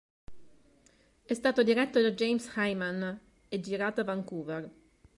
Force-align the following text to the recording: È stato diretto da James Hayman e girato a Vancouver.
È 1.23 1.31
stato 1.35 1.61
diretto 1.61 2.01
da 2.01 2.09
James 2.13 2.51
Hayman 2.55 3.19
e 3.47 3.59
girato 3.59 4.01
a 4.01 4.03
Vancouver. 4.03 4.71